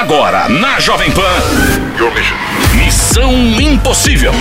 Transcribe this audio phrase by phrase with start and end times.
[0.00, 1.20] Agora, na Jovem Pan.
[2.74, 4.32] Missão Impossível.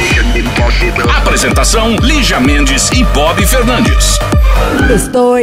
[1.18, 4.18] Apresentação: Lígia Mendes e Bob Fernandes.
[4.96, 5.36] Estou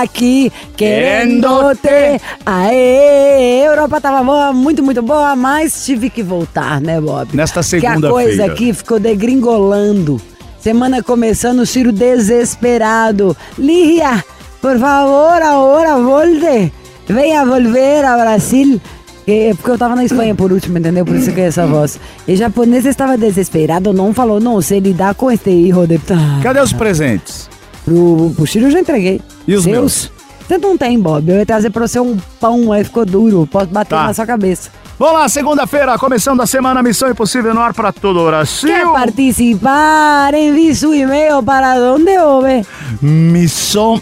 [0.00, 2.20] aqui querendo-te.
[2.46, 7.34] Aê, Europa tava boa, muito, muito boa, mas tive que voltar, né, Bob?
[7.34, 8.52] Nesta Que a coisa segunda-feira.
[8.52, 10.20] aqui ficou degringolando.
[10.60, 13.36] Semana começando, o Ciro desesperado.
[13.58, 14.24] Lígia,
[14.62, 16.72] por favor, agora volte.
[17.08, 18.80] Venha volver a Brasil.
[19.26, 21.04] É porque eu tava na Espanha por último, entendeu?
[21.04, 21.98] Por isso que é essa voz.
[22.28, 25.98] E japonês estava desesperado, não falou, não sei lidar com este hijo de...
[26.42, 27.48] Cadê os presentes?
[27.84, 29.20] Pro, pro Ciro eu já entreguei.
[29.48, 29.72] E os Seus?
[29.74, 30.12] meus?
[30.46, 31.26] Você não tem, Bob.
[31.30, 33.48] Eu ia trazer pra você um pão, aí ficou duro.
[33.50, 34.04] Posso bater Tá.
[34.08, 34.68] na sua cabeça.
[34.98, 38.68] Vamos lá, segunda-feira, começando a semana Missão Impossível no ar para todo o Brasil.
[38.68, 40.34] Quer participar?
[40.34, 42.64] Envie su e-mail para onde, Bob?
[43.02, 44.00] Missão.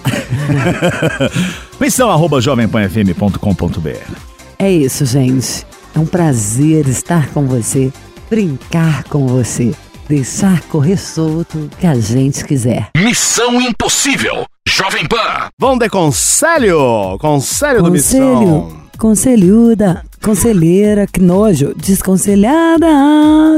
[1.81, 4.32] Missão arroba jovempanfm.com.br.
[4.63, 5.67] É isso, gente.
[5.93, 7.93] É um prazer estar com você,
[8.31, 9.75] brincar com você,
[10.09, 12.91] deixar correr solto o que a gente quiser.
[12.97, 14.45] Missão Impossível.
[14.69, 15.49] Jovem Pan.
[15.59, 17.19] Vamos de conselho.
[17.19, 18.83] Conselho do Conselho, Missão.
[18.97, 22.87] conselhuda, conselheira, que nojo, desconselhada,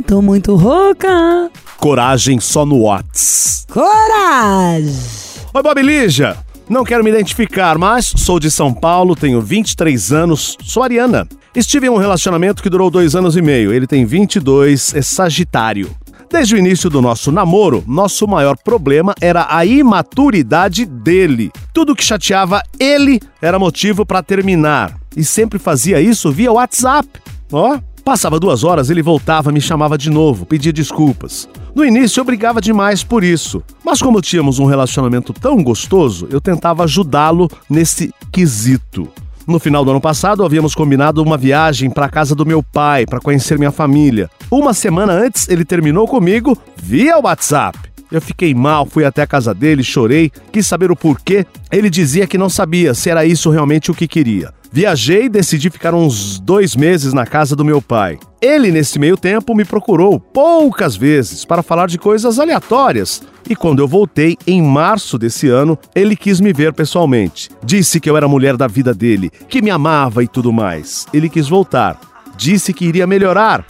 [0.07, 1.51] tô muito rouca.
[1.77, 3.67] Coragem só no Whats.
[3.71, 4.97] Coragem!
[5.53, 6.35] Oi, Bob Lígia.
[6.69, 11.29] Não quero me identificar, mas sou de São Paulo, tenho 23 anos, sou ariana.
[11.55, 13.73] Estive em um relacionamento que durou dois anos e meio.
[13.73, 15.95] Ele tem 22, é sagitário.
[16.31, 21.53] Desde o início do nosso namoro, nosso maior problema era a imaturidade dele.
[21.73, 24.97] Tudo que chateava ele era motivo para terminar.
[25.17, 27.09] E sempre fazia isso via WhatsApp.
[27.53, 31.49] Ó, passava duas horas, ele voltava, me chamava de novo, pedia desculpas.
[31.75, 36.41] No início eu brigava demais por isso, mas como tínhamos um relacionamento tão gostoso, eu
[36.41, 39.09] tentava ajudá-lo nesse quesito.
[39.47, 43.05] No final do ano passado, havíamos combinado uma viagem para a casa do meu pai
[43.05, 44.31] para conhecer minha família.
[44.51, 47.79] Uma semana antes, ele terminou comigo via WhatsApp.
[48.15, 51.45] Eu fiquei mal, fui até a casa dele, chorei, quis saber o porquê.
[51.69, 54.55] Ele dizia que não sabia se era isso realmente o que queria.
[54.71, 58.21] Viajei e decidi ficar uns dois meses na casa do meu pai.
[58.41, 63.21] Ele, nesse meio tempo, me procurou poucas vezes para falar de coisas aleatórias.
[63.51, 67.51] E quando eu voltei, em março desse ano, ele quis me ver pessoalmente.
[67.65, 71.05] Disse que eu era a mulher da vida dele, que me amava e tudo mais.
[71.13, 71.99] Ele quis voltar.
[72.37, 73.67] Disse que iria melhorar.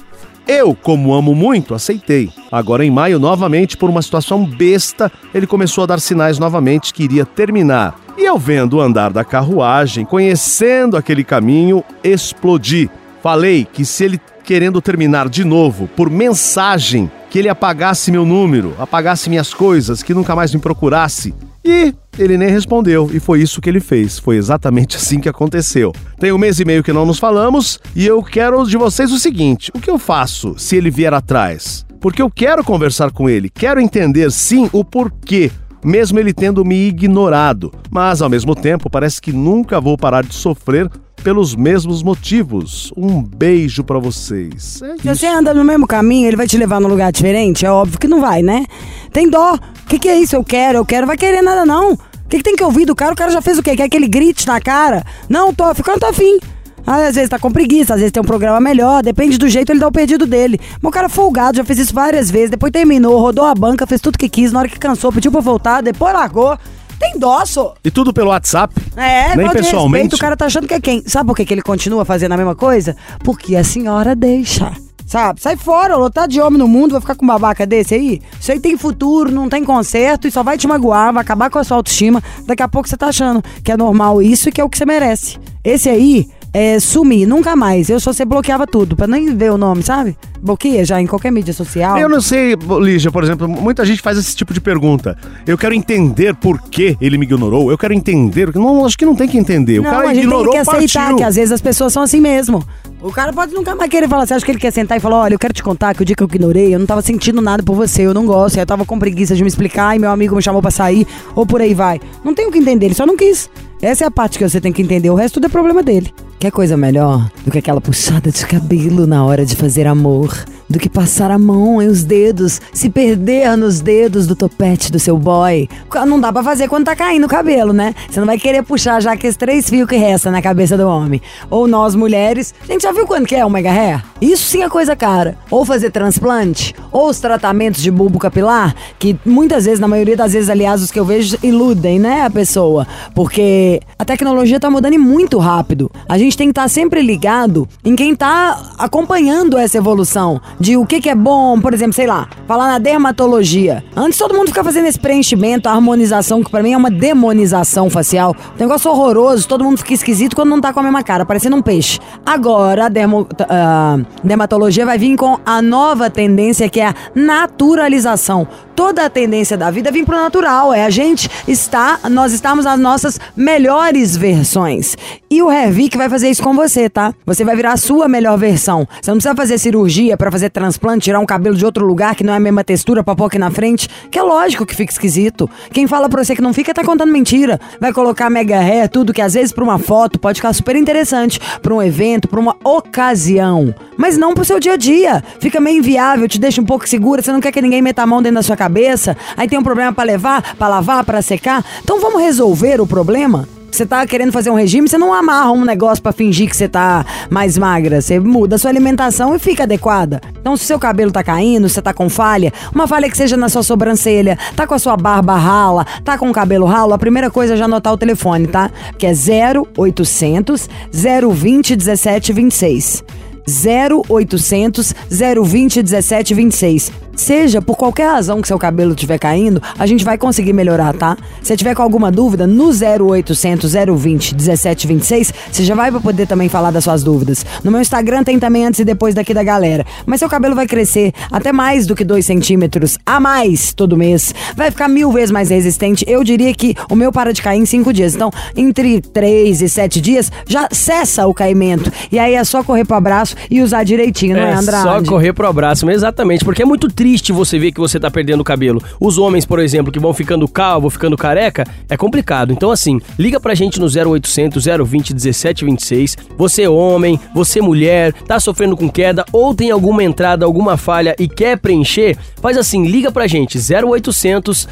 [0.47, 2.31] Eu, como amo muito, aceitei.
[2.53, 7.05] Agora, em maio, novamente, por uma situação besta, ele começou a dar sinais novamente que
[7.05, 7.99] iria terminar.
[8.16, 12.91] E eu vendo o andar da carruagem, conhecendo aquele caminho, explodi.
[13.22, 18.75] Falei que se ele querendo terminar de novo por mensagem, que ele apagasse meu número,
[18.78, 21.34] apagasse minhas coisas, que nunca mais me procurasse.
[21.65, 24.19] E ele nem respondeu, e foi isso que ele fez.
[24.19, 25.93] Foi exatamente assim que aconteceu.
[26.19, 29.19] Tem um mês e meio que não nos falamos, e eu quero de vocês o
[29.19, 31.87] seguinte: o que eu faço se ele vier atrás?
[32.01, 35.51] Porque eu quero conversar com ele, quero entender sim o porquê,
[35.84, 37.72] mesmo ele tendo me ignorado.
[37.91, 40.91] Mas ao mesmo tempo, parece que nunca vou parar de sofrer
[41.22, 42.93] pelos mesmos motivos.
[42.97, 44.83] Um beijo pra vocês.
[44.83, 47.65] É Se você anda no mesmo caminho, ele vai te levar num lugar diferente?
[47.65, 48.65] É óbvio que não vai, né?
[49.12, 49.55] Tem dó.
[49.55, 50.34] O que, que é isso?
[50.34, 51.06] Eu quero, eu quero.
[51.06, 51.93] Vai querer nada, não.
[51.93, 53.12] O que, que tem que ouvir do cara?
[53.12, 53.77] O cara já fez o quê?
[53.77, 55.05] Quer que ele grite na cara?
[55.28, 56.39] Não, tô ficando tô afim.
[56.87, 59.81] Às vezes tá com preguiça, às vezes tem um programa melhor, depende do jeito ele
[59.81, 60.61] dá o perdido dele.
[60.81, 64.00] Mas o cara folgado, já fez isso várias vezes, depois terminou, rodou a banca, fez
[64.00, 66.59] tudo que quis, na hora que cansou, pediu pra voltar, depois largou.
[66.99, 67.75] Tem dó, só.
[67.84, 68.73] E tudo pelo WhatsApp?
[68.97, 70.03] É, Nem pessoalmente?
[70.05, 71.03] respeito, o cara tá achando que é quem?
[71.06, 72.97] Sabe por que, que ele continua fazendo a mesma coisa?
[73.25, 74.73] Porque a senhora deixa.
[75.06, 75.41] Sabe?
[75.41, 78.23] Sai fora, lotado de homem no mundo, vai ficar com um babaca desse aí?
[78.41, 81.59] Isso aí tem futuro, não tem conserto e só vai te magoar, vai acabar com
[81.59, 82.23] a sua autoestima.
[82.47, 84.78] Daqui a pouco você tá achando que é normal isso e que é o que
[84.78, 85.39] você merece.
[85.62, 87.91] Esse aí é sumir, nunca mais.
[87.91, 90.17] Eu só você bloqueava tudo, pra nem ver o nome, sabe?
[90.41, 91.99] Bloqueia já em qualquer mídia social.
[91.99, 95.19] Eu não sei, Lígia, por exemplo, muita gente faz esse tipo de pergunta.
[95.45, 97.73] Eu quero entender por que ele me ignorou.
[97.73, 98.55] Eu quero entender.
[98.55, 99.81] Não, acho que não tem que entender.
[99.81, 101.17] Não, o cara a gente ignorou, tem que aceitar partiu.
[101.17, 102.65] que às vezes as pessoas são assim mesmo.
[103.03, 104.25] O cara pode nunca mais querer falar.
[104.25, 106.05] Você acha que ele quer sentar e falar: olha, eu quero te contar que o
[106.05, 108.67] dia que eu ignorei, eu não tava sentindo nada por você, eu não gosto, eu
[108.67, 111.61] tava com preguiça de me explicar e meu amigo me chamou pra sair, ou por
[111.61, 112.00] aí vai.
[112.23, 113.50] Não tem o que entender, ele só não quis.
[113.85, 116.11] Essa é a parte que você tem que entender, o resto tudo é problema dele.
[116.39, 120.43] Quer coisa melhor do que aquela puxada de cabelo na hora de fazer amor?
[120.69, 124.99] Do que passar a mão em os dedos, se perder nos dedos do topete do
[124.99, 125.69] seu boy.
[126.06, 127.94] Não dá pra fazer quando tá caindo o cabelo, né?
[128.08, 131.20] Você não vai querer puxar já aqueles três fios que resta na cabeça do homem.
[131.50, 132.55] Ou nós mulheres.
[132.62, 134.02] A gente já viu quanto que é o mega hair?
[134.20, 135.37] Isso sim é coisa cara.
[135.50, 140.32] Ou fazer transplante, ou os tratamentos de bulbo capilar, que muitas vezes, na maioria das
[140.32, 142.87] vezes, aliás, os que eu vejo iludem, né, a pessoa.
[143.14, 145.90] Porque a tecnologia tá mudando muito rápido.
[146.08, 150.77] A gente tem que estar tá sempre ligado em quem tá acompanhando essa evolução de
[150.77, 153.85] o que, que é bom, por exemplo, sei lá, falar na dermatologia.
[153.97, 157.91] Antes todo mundo fica fazendo esse preenchimento, a harmonização, que para mim é uma demonização
[157.91, 158.35] facial.
[158.59, 161.62] negócio horroroso, todo mundo fica esquisito quando não tá com a mesma cara, parecendo um
[161.62, 161.99] peixe.
[162.25, 168.47] Agora a dermo, uh, dermatologia vai vir com a nova tendência que é a naturalização.
[168.75, 172.79] Toda a tendência da vida vem pro natural, é a gente está, nós estamos nas
[172.79, 174.97] nossas melhores versões.
[175.31, 177.15] E o Hervik vai fazer isso com você, tá?
[177.25, 178.87] Você vai virar a sua melhor versão.
[179.00, 182.25] Você não precisa fazer cirurgia para fazer transplante, tirar um cabelo de outro lugar que
[182.25, 184.93] não é a mesma textura pra pôr aqui na frente, que é lógico que fica
[184.93, 185.49] esquisito.
[185.73, 187.61] Quem fala pra você que não fica tá contando mentira.
[187.81, 191.41] Vai colocar mega hair, tudo que às vezes pra uma foto pode ficar super interessante,
[191.61, 195.23] pra um evento, pra uma ocasião, mas não pro seu dia a dia.
[195.38, 198.06] Fica meio inviável, te deixa um pouco segura, você não quer que ninguém meta a
[198.06, 201.64] mão dentro da sua cabeça, aí tem um problema para levar, para lavar, para secar.
[201.82, 203.49] Então vamos resolver o problema?
[203.75, 206.69] Você tá querendo fazer um regime, você não amarra um negócio para fingir que você
[206.69, 208.00] tá mais magra.
[208.00, 210.21] Você muda a sua alimentação e fica adequada.
[210.41, 213.49] Então, se seu cabelo tá caindo, você tá com falha, uma falha que seja na
[213.49, 217.29] sua sobrancelha, tá com a sua barba rala, tá com o cabelo ralo, a primeira
[217.32, 218.71] coisa é já anotar o telefone, tá?
[218.97, 223.03] Que é 0800 020 1726.
[223.44, 227.04] 0800 020 1726.
[227.16, 231.16] Seja por qualquer razão que seu cabelo estiver caindo, a gente vai conseguir melhorar, tá?
[231.43, 236.70] Se tiver com alguma dúvida, no 0800 020 1726, você já vai poder também falar
[236.70, 237.46] das suas dúvidas.
[237.62, 239.87] No meu Instagram tem também antes e depois daqui da galera.
[240.05, 244.34] Mas seu cabelo vai crescer até mais do que 2 centímetros a mais todo mês.
[244.56, 246.05] Vai ficar mil vezes mais resistente.
[246.08, 248.14] Eu diria que o meu para de cair em 5 dias.
[248.14, 251.93] Então, entre 3 e 7 dias, já cessa o caimento.
[252.11, 254.82] E aí é só correr pro abraço e usar direitinho, não é, é Andrade?
[254.82, 256.44] Só correr pro abraço, exatamente.
[256.44, 258.83] Porque é muito triste você ver que você tá perdendo o cabelo.
[259.01, 262.53] Os homens, por exemplo, que vão ficando calvo, ficando careca, é complicado.
[262.53, 266.17] Então, assim, liga pra gente no 0800 020 1726.
[266.37, 270.77] Você é homem, você é mulher, tá sofrendo com queda ou tem alguma entrada, alguma
[270.77, 274.69] falha e quer preencher, faz assim, liga pra gente 0800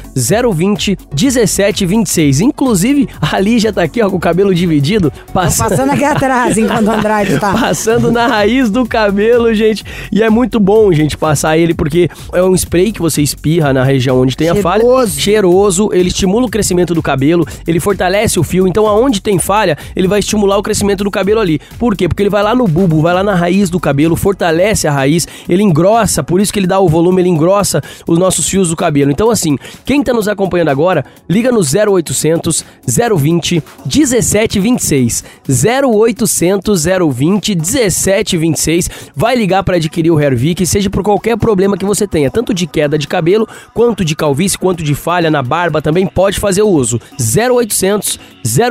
[0.53, 2.41] 020 1726.
[2.41, 6.87] Inclusive, a Lígia tá aqui ó, com o cabelo dividido, passando, passando aqui atrás enquanto
[6.87, 7.53] o Andrade tá.
[7.73, 9.83] Passando na raiz do cabelo, gente.
[10.11, 13.83] E é muito bom, gente, passar ele porque é um spray que você espirra na
[13.83, 14.67] região onde tem Cheiroso.
[14.67, 15.07] a falha.
[15.07, 15.89] Cheiroso.
[15.93, 18.67] Ele estimula o crescimento do cabelo, ele fortalece o fio.
[18.67, 21.59] Então, aonde tem falha, ele vai estimular o crescimento do cabelo ali.
[21.77, 22.07] Por quê?
[22.07, 25.27] Porque ele vai lá no bulbo, vai lá na raiz do cabelo, fortalece a raiz,
[25.47, 28.75] ele engrossa, por isso que ele dá o volume, ele engrossa os nossos fios do
[28.75, 29.11] cabelo.
[29.11, 35.23] Então, assim, quem tá nos acompanhando agora, liga no 0800 020 1726.
[35.47, 38.89] 0800 020 1726.
[39.15, 42.67] Vai ligar para adquirir o Hervik, seja por qualquer problema que você tenha, tanto de
[42.67, 46.69] queda de cabelo, quanto de calvície, quanto de falha na barba, também pode fazer o
[46.69, 47.01] uso.
[47.19, 48.19] 0800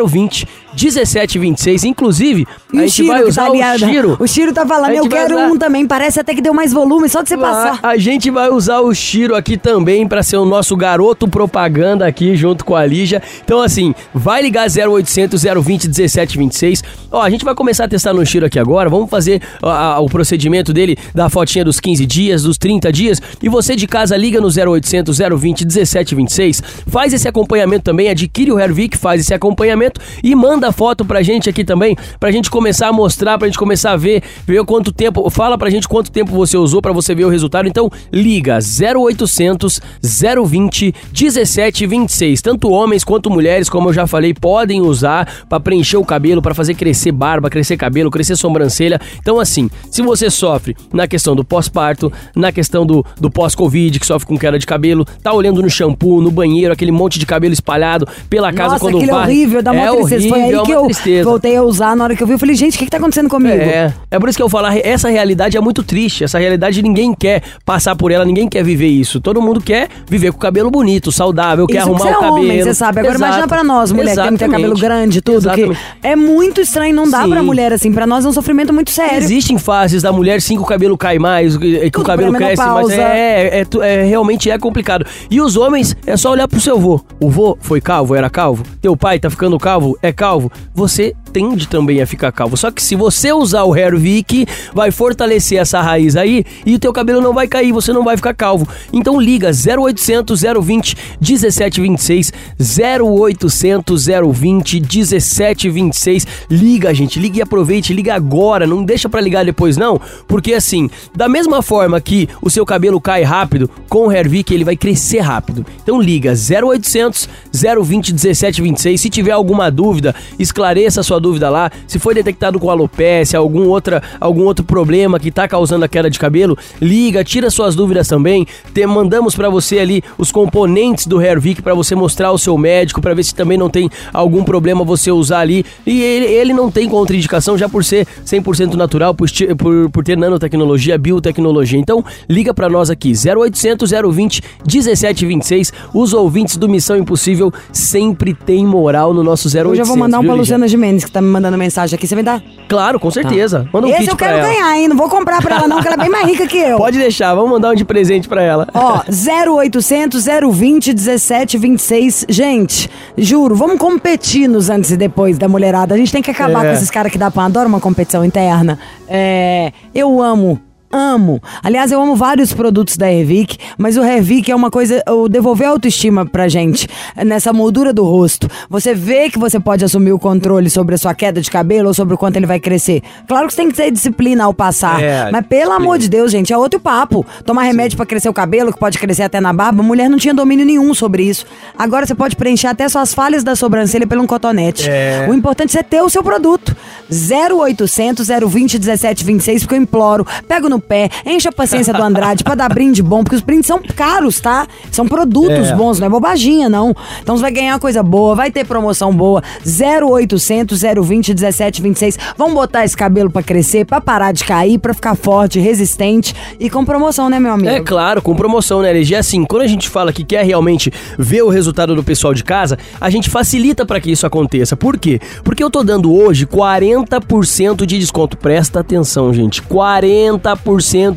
[0.06, 1.84] 020 1726.
[1.84, 4.16] Inclusive, e a gente vai usar tá o Chiro.
[4.18, 5.46] O Chiro tá falando, eu quero usar...
[5.48, 7.78] um também, parece até que deu mais volume, só de você passar.
[7.82, 12.34] A gente vai usar o Chiro aqui também para ser o nosso garoto propaganda aqui
[12.36, 13.22] junto com a Lígia.
[13.44, 16.82] Então, assim, vai ligar 0800 020 1726.
[17.10, 18.88] Ó, a gente vai começar a testar no Chiro aqui agora.
[18.88, 23.20] Vamos fazer ó, o procedimento dele da fotinha dos 15 dias, dos 30 dias.
[23.42, 26.62] E você de casa liga no 0800 020 1726.
[26.86, 31.48] Faz esse acompanhamento também, adquire o Hervik, faz esse acompanhamento e manda foto pra gente
[31.48, 35.28] aqui também, pra gente começar a mostrar, pra gente começar a ver, ver quanto tempo,
[35.30, 37.66] fala pra gente quanto tempo você usou pra você ver o resultado.
[37.66, 42.42] Então, liga 0800 020 1726.
[42.42, 46.54] Tanto homens quanto mulheres, como eu já falei, podem usar para preencher o cabelo, para
[46.54, 49.00] fazer crescer barba, crescer cabelo, crescer sobrancelha.
[49.18, 54.06] Então, assim, se você sofre na questão do pós-parto, na questão do, do pós-Covid, que
[54.06, 57.52] sofre com queda de cabelo, tá olhando no shampoo, no banheiro, aquele monte de cabelo
[57.52, 59.08] espalhado pela casa Nossa, quando vai.
[59.08, 59.90] É horrível, dá uma é.
[59.90, 61.28] Horrível, aí é que eu tristeza.
[61.28, 62.32] voltei a usar na hora que eu vi.
[62.34, 63.62] Eu falei, gente, o que, que tá acontecendo comigo?
[63.62, 66.24] É, é por isso que eu falo, essa realidade é muito triste.
[66.24, 69.20] Essa realidade ninguém quer passar por ela, ninguém quer viver isso.
[69.20, 72.34] Todo mundo quer viver com o cabelo bonito, saudável, isso quer arrumar o cabelo.
[72.36, 73.00] Homem, você sabe.
[73.00, 73.28] Agora Exato.
[73.30, 74.38] imagina pra nós, mulher, Exatamente.
[74.38, 75.38] que tem cabelo grande tudo.
[75.38, 75.78] Exatamente.
[76.00, 77.30] Que é muito estranho, não dá Sim.
[77.30, 77.92] pra mulher assim.
[77.92, 79.18] Pra nós é um sofrimento muito sério.
[79.18, 82.64] Existem fases da mulher, sim, que o cabelo cai mais, que tudo o cabelo cresce,
[82.64, 85.06] mas é, é, é, é, realmente é complicado.
[85.30, 87.00] E os homens, é só olhar pro seu vô.
[87.20, 88.64] O vô foi calvo, era calvo.
[88.80, 92.56] Teu pai tá ficando calvo, é calvo calvo, você tende também a ficar calvo.
[92.56, 96.92] Só que se você usar o Hervik, vai fortalecer essa raiz aí e o teu
[96.92, 98.66] cabelo não vai cair, você não vai ficar calvo.
[98.92, 106.26] Então liga 0800 020 1726 0800 020 1726.
[106.50, 110.90] Liga, gente, liga e aproveite, liga agora, não deixa para ligar depois não, porque assim,
[111.14, 115.20] da mesma forma que o seu cabelo cai rápido, com o Hervik ele vai crescer
[115.20, 115.64] rápido.
[115.82, 119.00] Então liga 0800 020 1726.
[119.00, 121.70] Se tiver alguma dúvida, esclareça sua dúvida lá.
[121.86, 126.10] Se foi detectado com alopecia, algum, outra, algum outro problema que tá causando a queda
[126.10, 128.46] de cabelo, liga, tira suas dúvidas também.
[128.72, 133.00] Te, mandamos para você ali os componentes do Hervik para você mostrar ao seu médico
[133.00, 135.64] para ver se também não tem algum problema você usar ali.
[135.86, 140.16] E ele, ele não tem contraindicação já por ser 100% natural, por, por, por ter
[140.16, 141.78] nanotecnologia, biotecnologia.
[141.78, 145.72] Então, liga para nós aqui 0800 020 1726.
[145.94, 149.70] Os ouvintes do Missão Impossível sempre tem moral no nosso 0800.
[149.70, 150.38] Hoje eu vou mandar viu, pra?
[150.38, 152.06] Luciana Gimenez, que tá me mandando mensagem aqui.
[152.06, 152.42] Você vai dar?
[152.68, 153.68] Claro, com certeza.
[153.72, 154.48] Manda um Esse kit eu pra quero ela.
[154.48, 154.88] ganhar, hein?
[154.88, 156.78] Não vou comprar pra ela, não, que ela é bem mais rica que eu.
[156.78, 158.66] Pode deixar, vamos mandar um de presente pra ela.
[158.74, 162.26] Ó, 0800 020 1726.
[162.28, 165.94] Gente, juro, vamos competir nos antes e depois da mulherada.
[165.94, 166.68] A gente tem que acabar É.
[166.68, 168.78] com esses caras que dá pra adora uma competição interna.
[169.08, 170.60] É, eu amo.
[170.92, 171.42] Amo.
[171.62, 175.66] Aliás, eu amo vários produtos da Revic, mas o Revic é uma coisa, o devolver
[175.66, 176.86] a autoestima pra gente
[177.24, 178.46] nessa moldura do rosto.
[178.68, 181.94] Você vê que você pode assumir o controle sobre a sua queda de cabelo ou
[181.94, 183.02] sobre o quanto ele vai crescer.
[183.26, 186.30] Claro que você tem que ter disciplina ao passar, É, mas pelo amor de Deus,
[186.30, 187.24] gente, é outro papo.
[187.44, 190.34] Tomar remédio pra crescer o cabelo, que pode crescer até na barba, mulher não tinha
[190.34, 191.46] domínio nenhum sobre isso.
[191.78, 194.90] Agora você pode preencher até suas falhas da sobrancelha pelo um cotonete.
[194.90, 195.26] É.
[195.28, 196.76] O importante é ter o seu produto.
[197.10, 200.26] 0800 020 1726, porque eu imploro.
[200.46, 203.66] Pego no pé, enche a paciência do Andrade pra dar brinde bom, porque os brindes
[203.66, 204.66] são caros, tá?
[204.90, 205.74] São produtos É.
[205.74, 206.94] bons, não é bobaginha, não.
[207.22, 209.42] Então você vai ganhar coisa boa, vai ter promoção boa.
[209.64, 212.18] 0800 020 1726.
[212.36, 216.68] Vamos botar esse cabelo pra crescer, pra parar de cair, pra ficar forte, resistente e
[216.68, 217.70] com promoção, né, meu amigo?
[217.70, 219.14] É claro, com promoção, né, LG?
[219.14, 222.78] Assim, quando a gente fala que quer realmente ver o resultado do pessoal de casa,
[223.00, 224.76] a gente facilita pra que isso aconteça.
[224.76, 225.20] Por quê?
[225.44, 228.36] Porque eu tô dando hoje 40% de desconto.
[228.36, 229.62] Presta atenção, gente.
[229.62, 230.71] 40%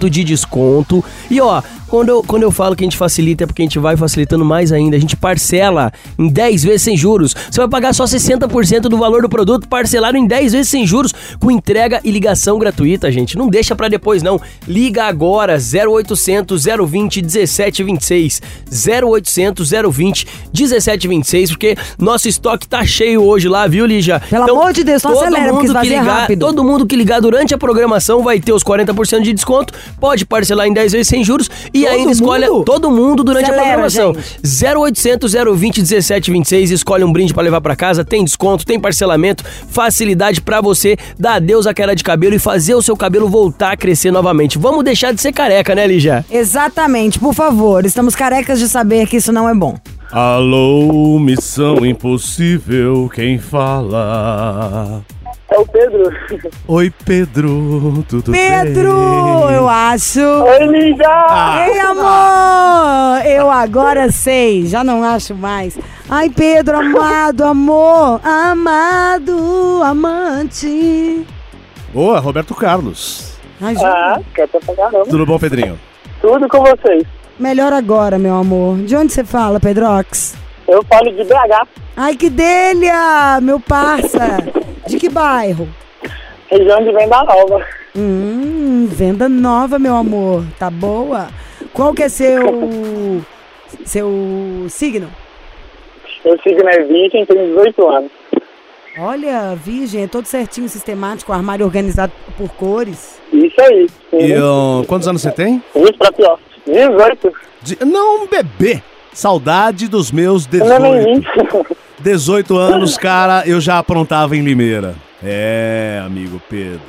[0.10, 1.04] de desconto.
[1.30, 3.80] E ó, quando eu, quando eu falo que a gente facilita é porque a gente
[3.80, 4.98] vai facilitando mais ainda.
[4.98, 7.36] A gente parcela em 10 vezes sem juros.
[7.50, 11.14] Você vai pagar só 60% do valor do produto parcelado em 10 vezes sem juros,
[11.40, 13.38] com entrega e ligação gratuita, gente.
[13.38, 14.42] Não deixa pra depois, não.
[14.68, 18.42] Liga agora, 0800 020 1726.
[18.70, 24.22] 0800 020 1726, porque nosso estoque tá cheio hoje lá, viu, Lígia?
[24.30, 26.40] Pelo amor de Deus, todo acelera, mundo que ligar, rápido.
[26.40, 29.45] Todo mundo que ligar durante a programação vai ter os 40% de desconto,
[30.00, 32.64] pode parcelar em 10 vezes sem juros e Todo ainda escolhe mundo?
[32.66, 34.14] todo mundo durante a Acelera, programação.
[34.14, 34.66] gente.
[34.78, 40.42] 0800 020 1726, escolhe um brinde pra levar pra casa, tem desconto, tem parcelamento, facilidade
[40.42, 43.78] pra você dar adeus à queda de cabelo e fazer o seu cabelo voltar a
[43.78, 44.58] crescer novamente.
[44.58, 46.26] Vamos deixar de ser careca, né, Lígia?
[46.32, 47.86] Exatamente, por favor.
[47.86, 49.76] Estamos carecas de saber que isso não é bom.
[50.12, 55.02] Alô, missão impossível, quem fala?
[55.56, 56.12] É o Pedro.
[56.68, 58.92] Oi, Pedro, tudo Pedro,
[59.48, 59.56] bem?
[59.56, 60.20] eu acho.
[60.20, 61.08] Oi, Lígia!
[61.08, 61.66] Ah.
[61.66, 63.26] Ei, amor!
[63.26, 65.80] Eu agora sei, já não acho mais.
[66.10, 71.26] Ai, Pedro, amado, amor, amado, amante.
[71.94, 73.38] Boa, Roberto Carlos.
[73.62, 73.76] Ai.
[73.82, 75.06] Ah, quer pra caramba.
[75.06, 75.80] Tudo bom, Pedrinho?
[76.20, 77.08] Tudo com vocês.
[77.40, 78.76] Melhor agora, meu amor.
[78.80, 80.36] De onde você fala, Pedrox?
[80.68, 84.65] Eu falo de BH, Ai, que delha, meu parça.
[84.88, 85.68] De que bairro?
[86.50, 87.66] região de Venda Nova.
[87.98, 90.44] Hum, venda nova, meu amor.
[90.60, 91.28] Tá boa?
[91.74, 93.22] Qual que é seu
[93.86, 95.10] seu signo?
[96.24, 98.12] Eu sigo na Virgem, tenho 18 anos.
[98.98, 103.20] Olha, virgem, é todo certinho, sistemático, armário organizado por cores.
[103.34, 103.88] Isso aí.
[104.14, 104.34] E
[104.88, 105.62] quantos anos você tem?
[105.76, 106.40] Isso pra pior.
[106.66, 107.34] 18.
[107.62, 108.82] De- Não, um bebê.
[109.14, 111.22] Saudade dos meus Eu não é nem
[112.06, 112.06] 18.
[112.06, 112.14] 20.
[112.14, 114.96] 18 anos, cara, eu já aprontava em Limeira.
[115.24, 116.80] É, amigo Pedro.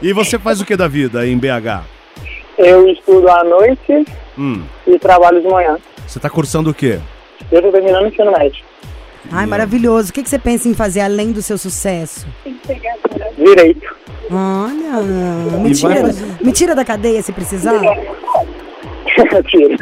[0.00, 1.82] E você faz o que da vida em BH?
[2.58, 4.04] Eu estudo à noite
[4.38, 5.76] Hum, e trabalho de manhã.
[6.06, 7.00] você tá cursando o quê?
[7.50, 8.64] Eu tô terminando o ensino médio.
[9.32, 10.10] Ai, maravilhoso.
[10.10, 12.26] O que, que você pensa em fazer além do seu sucesso?
[13.36, 13.94] Direito.
[14.30, 15.02] Olha,
[15.58, 16.02] me tira,
[16.40, 17.80] me tira da cadeia se precisar.
[19.48, 19.76] Tiro.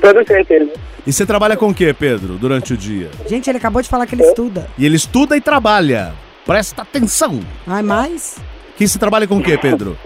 [0.00, 0.70] Toda certeza.
[1.06, 3.10] E você trabalha com o quê, Pedro, durante o dia?
[3.26, 4.66] Gente, ele acabou de falar que ele estuda.
[4.78, 6.12] E ele estuda e trabalha.
[6.46, 7.40] Presta atenção.
[7.66, 8.38] Ai, mais?
[8.76, 9.96] Que você trabalha com o quê, Pedro?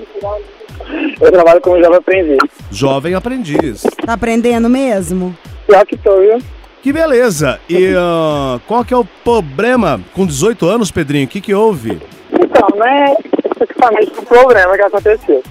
[1.21, 2.39] Eu trabalho como jovem aprendiz.
[2.71, 3.83] Jovem aprendiz.
[4.05, 5.37] Tá aprendendo mesmo?
[5.67, 6.39] Pior que tô, viu?
[6.83, 7.59] Que beleza.
[7.69, 11.25] E ah, qual que é o problema com 18 anos, Pedrinho?
[11.25, 11.99] O que que houve?
[12.31, 13.17] Então, não é
[13.49, 15.43] especificamente o problema que aconteceu.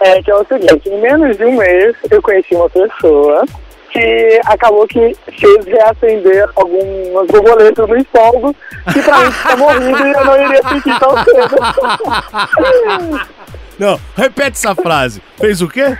[0.00, 3.44] É que é o seguinte, em menos de um mês eu conheci uma pessoa
[3.90, 8.54] que acabou que fez reacender algumas borboletas no estômago
[8.92, 11.56] que pra mim tinha morrido e eu não iria sentir tão cedo.
[13.78, 15.22] Não, repete essa frase.
[15.38, 15.96] Fez o quê?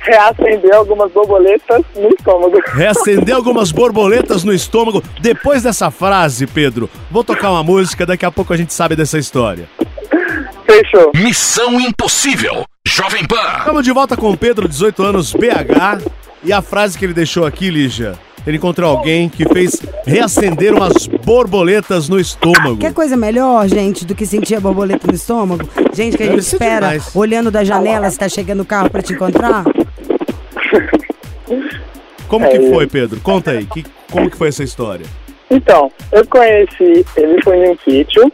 [0.00, 2.60] reacender algumas borboletas no estômago.
[2.66, 5.02] Reacender algumas borboletas no estômago.
[5.20, 9.18] Depois dessa frase, Pedro, vou tocar uma música, daqui a pouco a gente sabe dessa
[9.18, 9.68] história.
[10.66, 11.12] Fechou.
[11.14, 12.64] Missão Impossível.
[12.88, 13.36] Jovem Pan.
[13.58, 16.02] Estamos de volta com o Pedro, 18 anos, BH.
[16.42, 18.14] E a frase que ele deixou aqui, Lígia,
[18.46, 22.78] ele encontrou alguém que fez reacender umas borboletas no estômago.
[22.78, 25.68] Quer coisa melhor, gente, do que sentir a borboleta no estômago?
[25.92, 27.14] Gente, que a gente espera demais.
[27.14, 29.64] olhando da janela se tá chegando o carro pra te encontrar?
[32.26, 33.20] Como É, que foi, Pedro?
[33.20, 35.04] Conta aí, que, como que foi essa história?
[35.50, 38.32] Então, eu conheci, ele foi em um sítio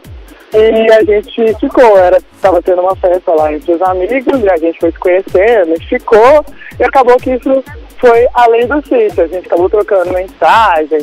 [0.53, 4.57] e a gente ficou, era, tava tendo uma festa lá entre os amigos e a
[4.57, 6.45] gente foi se conhecendo, gente ficou
[6.79, 7.63] e acabou que isso
[7.97, 10.99] foi além do sítio, a gente acabou trocando mensagem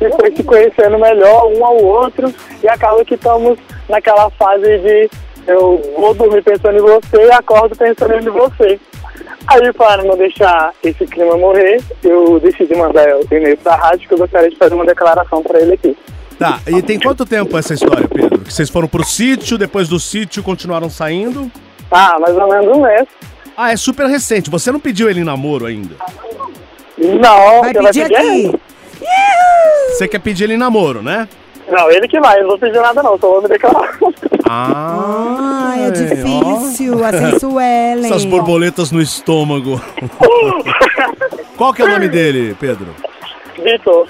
[0.00, 5.10] e foi se conhecendo melhor um ao outro e acaba que estamos naquela fase de
[5.46, 8.80] eu vou dormir pensando em você e acordo pensando em você.
[9.46, 14.14] Aí, para não deixar esse clima morrer, eu decidi mandar o e-mail pra rádio que
[14.14, 15.96] eu gostaria de fazer uma declaração para ele aqui.
[16.38, 18.40] Tá, e tem quanto tempo essa história, Pedro?
[18.40, 21.50] Que vocês foram pro sítio, depois do sítio continuaram saindo?
[21.90, 23.06] Ah, mais ou menos um mês.
[23.56, 24.50] Ah, é super recente.
[24.50, 25.94] Você não pediu ele em namoro ainda.
[26.98, 28.14] Não, Vai pedir vai pedir aqui.
[28.26, 28.60] ele?
[29.90, 31.26] Você quer pedir ele em namoro, né?
[31.68, 33.98] Não, ele que vai, eu não vou pedir nada não, só vou me declarar.
[34.48, 37.04] Ah, Ai, é difícil.
[37.04, 38.04] Assim, Suelen.
[38.06, 39.80] Essas borboletas no estômago.
[41.56, 42.94] Qual que é o nome dele, Pedro?
[43.62, 44.06] Vitor,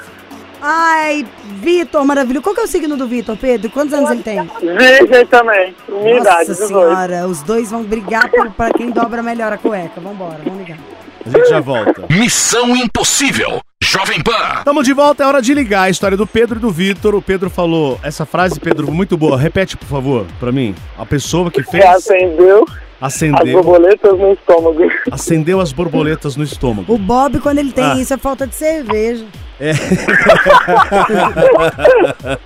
[0.69, 1.25] Ai,
[1.63, 2.43] Vitor, maravilhoso.
[2.43, 3.71] Qual que é o signo do Vitor, Pedro?
[3.71, 4.43] Quantos anos ele tem?
[4.61, 6.67] virgem também, minha idade, Nossa 18.
[6.69, 10.01] senhora, os dois vão brigar por, pra quem dobra melhor a cueca.
[10.01, 10.79] Vambora, vamos ligar.
[11.25, 12.05] A gente já volta.
[12.11, 13.61] Missão Impossível.
[13.83, 14.63] Jovem Pan.
[14.65, 17.15] Tamo de volta, é hora de ligar a história do Pedro e do Vitor.
[17.15, 19.39] O Pedro falou essa frase, Pedro, muito boa.
[19.39, 20.75] Repete, por favor, pra mim.
[20.99, 22.67] A pessoa que fez Reacendeu
[23.01, 24.79] as acendeu, borboletas no estômago.
[25.13, 26.93] acendeu as borboletas no estômago.
[26.93, 27.95] O Bob, quando ele tem Ah.
[27.97, 29.25] isso, é falta de cerveja.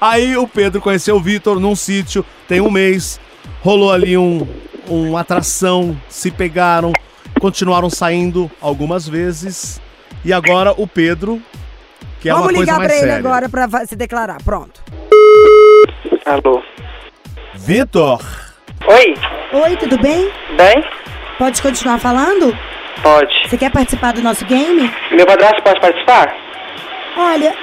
[0.00, 3.20] Aí o Pedro conheceu o Vitor num sítio, tem um mês,
[3.62, 4.46] rolou ali um,
[4.88, 6.92] uma atração, se pegaram,
[7.40, 9.80] continuaram saindo algumas vezes.
[10.24, 11.40] E agora o Pedro,
[12.20, 13.18] que é vamos uma coisa ligar mais pra ele séria.
[13.18, 14.38] agora pra se declarar.
[14.44, 14.82] Pronto.
[16.26, 16.62] Alô.
[17.54, 18.20] Vitor,
[18.88, 19.14] Oi,
[19.52, 20.28] Oi, tudo bem?
[20.56, 20.84] bem?
[21.38, 22.56] Pode continuar falando?
[23.02, 23.32] Pode.
[23.48, 24.90] Você quer participar do nosso game?
[25.12, 26.34] Meu padrasto pode participar?
[27.16, 27.54] Olha,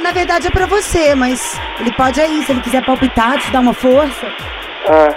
[0.00, 3.60] na verdade é pra você, mas ele pode aí, se ele quiser palpitar, te dar
[3.60, 4.26] uma força.
[4.88, 5.14] Ah,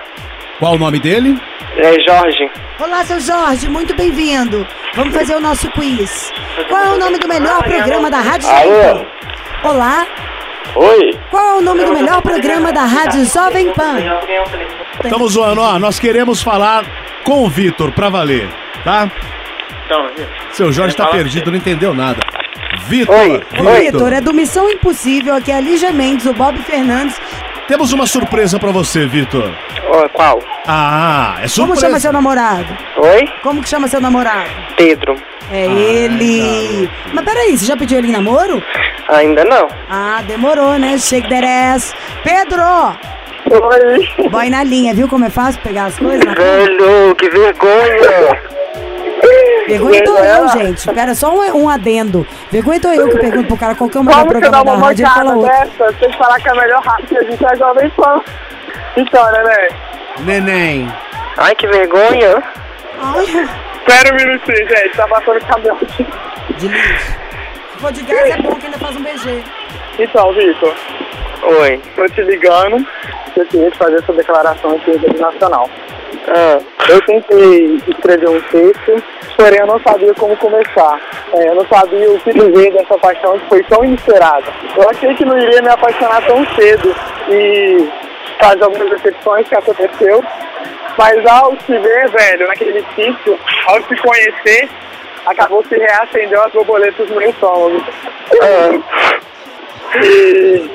[0.59, 1.39] qual o nome dele?
[1.77, 2.49] é Jorge.
[2.79, 4.65] Olá, seu Jorge, muito bem-vindo.
[4.93, 6.31] Vamos fazer o nosso quiz.
[6.69, 9.69] Qual é o nome do melhor programa da Rádio Jovem Pan?
[9.69, 10.05] Olá,
[10.75, 11.19] Oi.
[11.29, 13.97] qual é o nome do melhor programa da Rádio Jovem Pan?
[15.03, 16.85] Estamos zoando, ó, nós queremos falar
[17.23, 18.47] com o Vitor pra valer,
[18.83, 19.09] tá?
[19.85, 20.09] Então,
[20.51, 22.19] Seu Jorge tá perdido, não entendeu nada.
[22.87, 23.41] Vitor, Oi,
[23.91, 27.15] Vitor, é do Missão Impossível, aqui é a Lígia Mendes, o Bob Fernandes.
[27.67, 29.51] temos uma surpresa pra você, Vitor.
[30.13, 30.39] qual?
[30.67, 31.61] Ah, é surpresa.
[31.61, 32.77] Como chama seu namorado?
[32.97, 33.27] Oi?
[33.41, 34.49] Como que chama seu namorado?
[34.77, 35.15] Pedro.
[35.51, 36.89] É ele.
[37.13, 38.61] Mas peraí, você já pediu ele em namoro?
[39.09, 39.67] Ainda não.
[39.89, 40.97] Ah, demorou, né?
[40.97, 41.93] Shake that ass.
[42.23, 42.63] Pedro!
[43.51, 44.29] Oi.
[44.29, 46.25] Boy na linha, viu como é fácil pegar as coisas?
[46.25, 48.41] Velho, que vergonha.
[49.67, 50.77] Vergonha tô eu, gente.
[50.77, 52.25] Espera, só um, um adendo.
[52.51, 54.75] Vergonha tô eu que pergunto pro cara qual que é o melhor Como programa da
[54.75, 55.51] rádio e ele fala outro.
[55.51, 55.93] dessa?
[55.93, 58.21] Tem que falar que é a melhor rádio que a gente é jovem fã.
[58.97, 59.67] Então, né?
[60.19, 60.93] Neném.
[61.37, 62.43] Ai, que vergonha.
[63.01, 63.25] Ai,
[63.87, 64.95] Espera um minutinho, gente.
[64.95, 66.05] Tá passando cabelo aqui.
[66.57, 67.13] de lixo.
[67.73, 69.43] Se for de gás é bom que ainda faz um BG.
[69.99, 70.73] Então, Vitor.
[71.61, 71.81] Oi.
[71.95, 72.85] Tô te ligando.
[73.35, 75.69] Eu queria te fazer essa declaração aqui em rede nacional.
[76.27, 79.03] Ah, Eu tentei escrever um texto,
[79.35, 80.99] porém eu não sabia como começar.
[81.33, 84.45] É, eu não sabia o que dizer dessa paixão que foi tão inesperada.
[84.77, 86.95] Eu achei que não iria me apaixonar tão cedo
[87.29, 87.89] e
[88.39, 90.23] fazer algumas decepções que aconteceu.
[90.97, 93.37] Mas ao se ver, velho, naquele sítio,
[93.67, 94.69] ao se conhecer,
[95.25, 97.83] acabou que reacendeu as borboletas no meu estômago.
[100.03, 100.69] E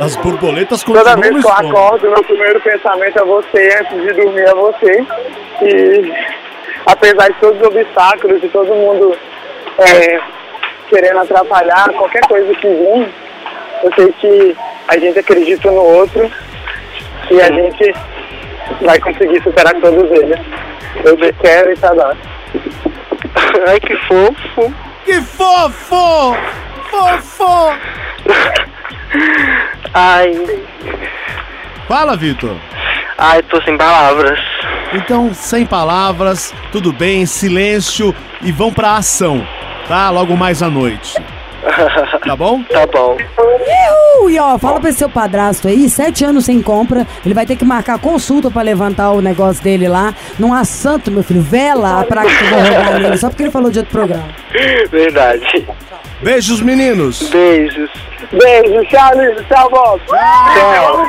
[0.00, 4.02] As borboletas Toda continuam vez no que eu acordo, meu primeiro pensamento é você, antes
[4.02, 5.06] de dormir é você.
[5.62, 6.14] E
[6.86, 9.16] apesar de todos os obstáculos, de todo mundo
[9.78, 10.20] é,
[10.88, 13.08] querendo atrapalhar qualquer coisa que vir,
[13.82, 14.56] eu sei que
[14.88, 16.30] a gente acredita no outro
[17.30, 17.94] e a gente
[18.82, 20.38] vai conseguir superar todos eles.
[21.04, 22.16] Eu te quero e tá lá.
[23.66, 24.74] Ai, que fofo.
[25.04, 26.36] Que fofo!
[26.90, 27.72] Fofo!
[29.94, 30.32] Ai,
[31.86, 32.56] Fala, Vitor.
[33.16, 34.38] ai, tô sem palavras.
[34.92, 39.46] Então, sem palavras, tudo bem, silêncio e vão pra ação,
[39.86, 40.08] tá?
[40.10, 41.14] Logo mais à noite.
[42.24, 42.62] Tá bom?
[42.64, 43.16] Tá bom.
[43.38, 44.30] Uhul!
[44.30, 47.56] E ó, fala pra esse seu padrasto aí, sete anos sem compra, ele vai ter
[47.56, 50.14] que marcar consulta pra levantar o negócio dele lá.
[50.38, 53.44] Não há santo, meu filho, vela a praga que eu vou rogar nele, só porque
[53.44, 54.28] ele falou de outro programa.
[54.90, 55.66] Verdade.
[56.22, 57.22] Beijos, meninos.
[57.30, 57.90] Beijos.
[58.32, 60.00] Beijo, tchau, Liz, tchau, Bob.
[60.06, 61.06] Tchau.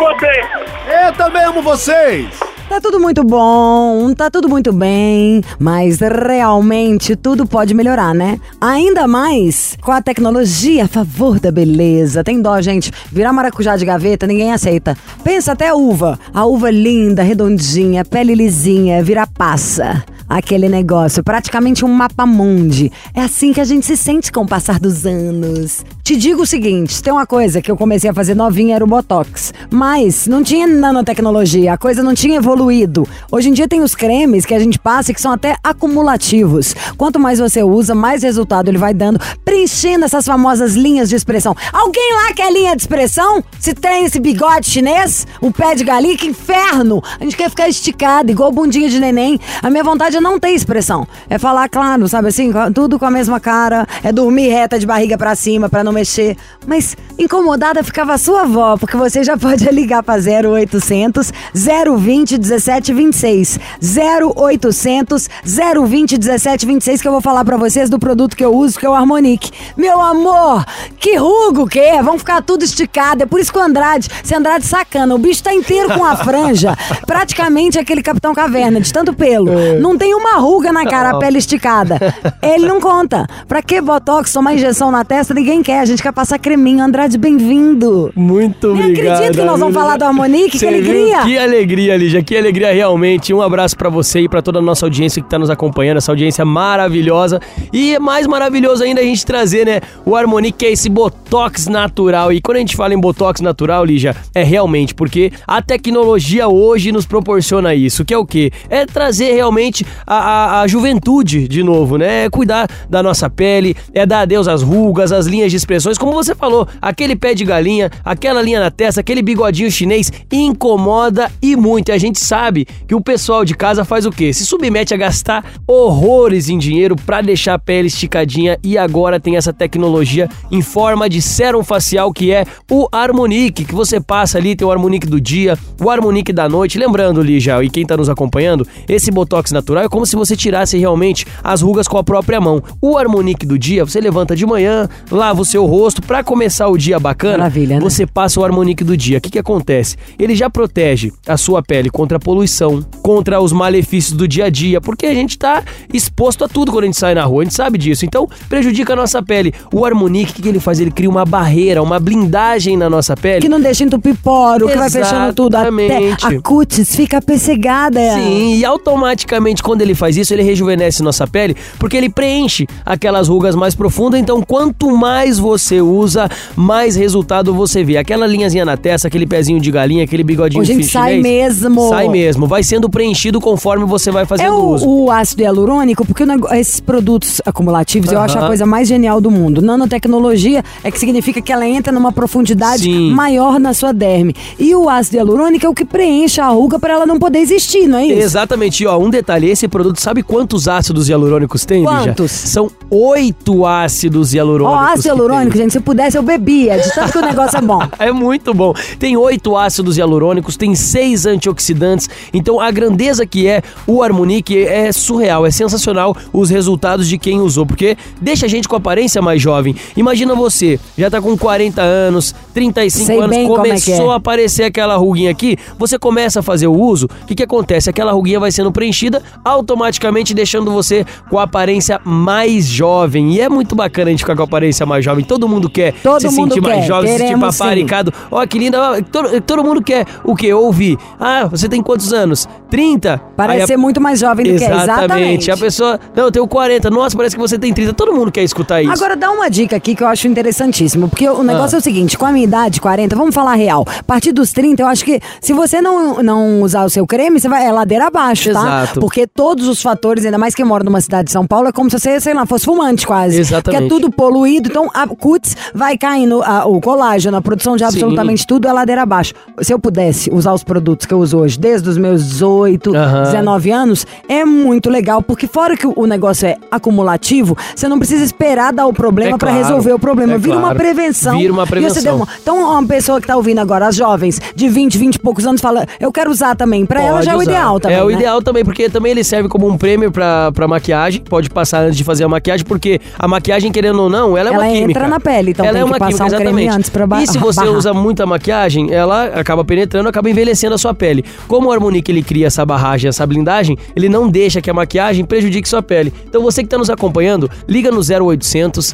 [1.05, 2.48] Eu também amo vocês.
[2.69, 8.39] Tá tudo muito bom, tá tudo muito bem, mas realmente tudo pode melhorar, né?
[8.61, 12.23] Ainda mais com a tecnologia a favor da beleza.
[12.23, 12.91] Tem dó, gente.
[13.11, 14.95] Virar maracujá de gaveta, ninguém aceita.
[15.23, 16.19] Pensa até a uva.
[16.31, 20.03] A uva linda, redondinha, pele lisinha, vira passa.
[20.29, 22.91] Aquele negócio, praticamente um mapa mundi.
[23.15, 25.83] É assim que a gente se sente com o passar dos anos.
[26.09, 28.87] Te digo o seguinte, tem uma coisa que eu comecei a fazer novinha, era o
[28.87, 29.53] Botox.
[29.69, 33.07] Mas não tinha nanotecnologia, a coisa não tinha evoluído.
[33.31, 36.75] Hoje em dia tem os cremes que a gente passa que são até acumulativos.
[36.97, 41.55] Quanto mais você usa, mais resultado ele vai dando, preenchendo essas famosas linhas de expressão.
[41.71, 43.43] Alguém lá quer linha de expressão?
[43.59, 47.03] Se tem esse bigode chinês, o pé de galinha, que inferno!
[47.19, 49.39] A gente quer ficar esticado, igual bundinha de neném.
[49.61, 51.07] A minha vontade é não ter expressão.
[51.29, 52.51] É falar claro, sabe assim?
[52.73, 53.87] Tudo com a mesma cara.
[54.03, 56.37] É dormir reta de barriga pra cima pra não mexer.
[56.65, 63.59] Mas incomodada ficava a sua avó, porque você já pode ligar pra 0800 020 1726.
[63.81, 68.85] 0800 020 1726 que eu vou falar pra vocês do produto que eu uso, que
[68.85, 69.51] é o Harmonique.
[69.75, 70.65] Meu amor,
[70.97, 72.01] que rugo que é?
[72.01, 73.23] Vão ficar tudo esticado.
[73.23, 76.15] É por isso que o Andrade, se Andrade sacana, o bicho tá inteiro com a
[76.15, 79.79] franja, praticamente aquele Capitão Caverna, de tanto pelo.
[79.79, 81.97] Não tem uma ruga na cara, a pele esticada.
[82.41, 83.27] Ele não conta.
[83.47, 85.33] Pra que botox, tomar injeção na testa?
[85.33, 85.88] Ninguém quer.
[85.89, 86.83] A gente quer passar creminho.
[86.83, 88.11] Andrade, bem-vindo.
[88.15, 89.15] Muito Nem obrigado.
[89.15, 91.23] acredito que nós vamos falar do Harmonique, que alegria.
[91.23, 93.33] Que alegria, Lígia, que alegria realmente.
[93.33, 96.11] Um abraço pra você e pra toda a nossa audiência que tá nos acompanhando, essa
[96.11, 97.41] audiência maravilhosa.
[97.73, 101.65] E é mais maravilhoso ainda a gente trazer, né, o Harmonique, que é esse botox
[101.65, 102.31] natural.
[102.31, 106.91] E quando a gente fala em botox natural, Lígia, é realmente porque a tecnologia hoje
[106.91, 108.51] nos proporciona isso, que é o quê?
[108.69, 112.25] É trazer realmente a, a, a juventude de novo, né?
[112.25, 116.11] É cuidar da nossa pele, é dar adeus às rugas, às linhas de expressões, como
[116.11, 121.55] você falou, aquele pé de galinha, aquela linha na testa, aquele bigodinho chinês incomoda e
[121.55, 121.89] muito.
[121.89, 124.33] E a gente sabe que o pessoal de casa faz o quê?
[124.33, 129.37] Se submete a gastar horrores em dinheiro pra deixar a pele esticadinha e agora tem
[129.37, 134.55] essa tecnologia em forma de sérum facial que é o Harmonique, que você passa ali,
[134.55, 136.79] tem o Harmonique do dia, o Harmonique da noite.
[136.79, 140.77] Lembrando, Lígia, e quem tá nos acompanhando, esse botox natural é como se você tirasse
[140.77, 142.63] realmente as rugas com a própria mão.
[142.81, 146.77] O Harmonique do dia, você levanta de manhã, lava o seu rosto pra começar o
[146.77, 147.39] dia bacana.
[147.39, 147.81] Maravilha, né?
[147.81, 149.17] Você passa o Harmonique do dia.
[149.17, 149.95] O que, que acontece?
[150.17, 154.49] Ele já protege a sua pele contra a poluição, contra os malefícios do dia a
[154.49, 157.45] dia, porque a gente tá exposto a tudo quando a gente sai na rua, a
[157.45, 158.05] gente sabe disso.
[158.05, 159.53] Então, prejudica a nossa pele.
[159.73, 160.79] O Harmonique, o que, que ele faz?
[160.79, 163.41] Ele cria uma barreira, uma blindagem na nossa pele.
[163.41, 165.55] Que não deixa entupir poro, que vai fechando tudo.
[165.55, 167.99] Até a cutis fica pessegada.
[168.13, 173.27] Sim, e automaticamente quando ele faz isso, ele rejuvenesce nossa pele, porque ele preenche aquelas
[173.27, 174.19] rugas mais profundas.
[174.19, 175.48] Então, quanto mais você
[175.81, 177.97] usa, mais resultado você vê.
[177.97, 181.23] Aquela linhazinha na testa, aquele pezinho de galinha, aquele bigodinho fi- sai chinês,
[181.61, 181.89] mesmo.
[181.89, 182.47] Sai mesmo.
[182.47, 184.87] Vai sendo preenchido conforme você vai fazendo É o, uso.
[184.87, 189.19] o ácido hialurônico, porque o nego- esses produtos acumulativos eu acho a coisa mais genial
[189.21, 189.61] do mundo.
[189.61, 193.11] Nanotecnologia é que significa que ela entra numa profundidade Sim.
[193.11, 194.33] maior na sua derme.
[194.57, 197.87] E o ácido hialurônico é o que preenche a ruga para ela não poder existir,
[197.87, 198.19] não é isso?
[198.19, 201.97] Exatamente, e, ó, um detalhe, esse produto, sabe quantos ácidos hialurônicos tem, Lígia?
[202.13, 202.31] Quantos?
[202.31, 204.83] São oito ácidos Ó, hialurônicos.
[204.89, 207.61] ácido que hialurônico, gente, se eu pudesse eu bebia, de tanto que o negócio é
[207.61, 207.79] bom.
[207.99, 208.73] É muito bom.
[208.97, 212.09] Tem oito ácidos hialurônicos, tem seis antioxidantes.
[212.33, 217.41] Então a grandeza que é o Harmonique é surreal, é sensacional os resultados de quem
[217.41, 219.75] usou, porque deixa a gente com aparência mais jovem.
[219.97, 224.13] Imagina você, já tá com 40 anos, 35 Sei anos, é começou é.
[224.13, 227.89] a aparecer aquela ruguinha aqui, você começa a fazer o uso, o que que acontece?
[227.89, 233.33] Aquela ruguinha vai sendo preenchida, automaticamente deixando você com a aparência mais jovem.
[233.33, 235.25] E é muito bacana a gente ficar com a aparência mais jovem.
[235.29, 238.11] Todo mundo quer Todo se mundo sentir mais quer, jovem, se sentir paparicado.
[238.31, 238.81] Ó, que linda.
[238.81, 240.51] ó, todo, todo mundo quer o quê?
[240.53, 240.97] Ouvir.
[241.19, 242.47] Ah, você tem quantos anos?
[242.69, 243.21] 30?
[243.37, 244.71] Parece a- ser muito mais jovem do que é.
[244.83, 245.51] Exatamente.
[245.51, 246.89] A pessoa, não, eu tenho 40.
[246.89, 247.93] Nossa, parece que você tem 30.
[247.93, 248.91] Todo mundo quer escutar isso.
[248.91, 251.77] Agora dá uma dica aqui que eu acho interessantíssimo, porque o negócio Ah.
[251.77, 253.85] é o seguinte, com a minha idade, 40, vamos falar real.
[253.99, 257.39] A partir dos 30, eu acho que se você não, não usar o seu creme,
[257.39, 258.59] você vai é ladeira abaixo, tá?
[258.83, 258.99] Exato.
[258.99, 261.89] Porque todos os fatores, ainda mais quem mora numa cidade de São Paulo, é como
[261.89, 263.39] se você, sei lá, fosse fumante quase.
[263.39, 263.63] Exatamente.
[263.63, 267.83] Porque é tudo poluído, então a cutis vai caindo, a- o colágeno, a produção de
[267.83, 269.33] absolutamente tudo é ladeira abaixo.
[269.61, 273.23] Se eu pudesse usar os produtos que eu uso hoje, desde os meus 18, Aham.
[273.23, 278.23] 19 anos, é muito legal, porque fora que o negócio é acumulativo, você não precisa
[278.23, 280.33] esperar dar o problema É pra claro, resolver o problema.
[280.33, 280.75] é Vira uma claro.
[280.77, 281.37] prevenção.
[281.37, 282.01] Vira uma prevenção.
[282.03, 285.45] demora- Então, uma pessoa que tá ouvindo agora, as jovens, de 20, 20 e poucos
[285.45, 286.85] anos, fala, eu quero usar também.
[286.85, 287.51] Pra ela já é o usar.
[287.51, 287.97] ideal também.
[287.97, 288.13] É o né?
[288.13, 291.21] ideal também, porque também ele serve como um prêmio pra, pra maquiagem.
[291.21, 294.51] Pode passar antes de fazer a maquiagem, porque a maquiagem, querendo ou não, ela é
[294.51, 294.99] uma Ela química.
[295.09, 296.77] Na pele, então ela tem é que uma passar química, um creme exatamente.
[296.77, 297.73] antes pra ba- E se você barrar.
[297.77, 301.23] usa muita maquiagem, ela acaba penetrando, acaba envelhecendo a sua pele.
[301.47, 305.25] Como o Harmonique ele cria essa barragem, essa blindagem, ele não deixa que a maquiagem
[305.25, 306.13] prejudique sua pele.
[306.27, 308.93] Então você que tá nos acompanhando, liga no 0800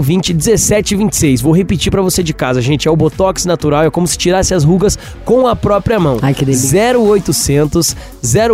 [0.00, 1.40] 020 1726.
[1.40, 4.54] Vou repetir pra você de casa, gente, é o Botox natural, é como se tirasse
[4.54, 6.18] as rugas com a própria mão.
[6.22, 6.96] Ai, que delícia.
[6.98, 7.96] 0800